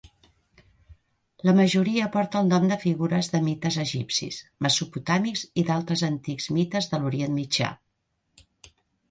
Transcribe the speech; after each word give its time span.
La 1.49 1.53
majoria 1.59 2.07
porta 2.15 2.41
el 2.45 2.49
nom 2.53 2.65
de 2.71 2.77
figures 2.85 3.29
de 3.35 3.41
mites 3.49 3.77
egipcis, 3.83 4.41
mesopotàmics 4.67 5.45
i 5.63 5.67
d'altres 5.69 6.05
antics 6.11 6.51
mites 6.59 6.91
de 6.95 7.03
l'Orient 7.05 7.39
Mitjà. 7.43 7.71